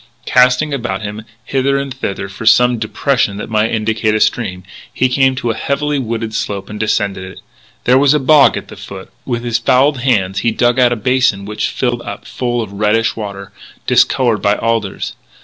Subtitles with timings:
[0.25, 5.07] Casting about him, hither and thither, for some depression that might indicate a stream, he
[5.07, 7.39] came to a heavily wooded slope, and descended it.
[7.83, 9.11] There was a bog at the foot.
[9.27, 13.15] With his fouled hands he dug out a basin which filled up full of reddish
[13.15, 13.51] water,
[13.85, 15.13] discoloured by alders.